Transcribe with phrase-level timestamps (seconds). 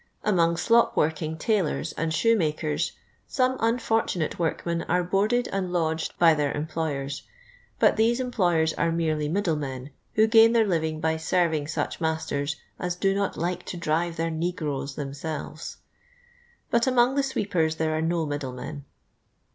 [0.23, 2.93] Among slop working tailors and shoe makers,
[3.27, 7.21] some unfurtunaie workmen are boiirJed and lodged by their cnrtloyer^,
[7.77, 12.55] but tiiese em, plovers are merely middlemen, who gsiin their living by serving such masters
[12.79, 15.77] as" do not like to' drive their negrues themselves."
[16.71, 18.85] But among the l sweepers there are no middlemen.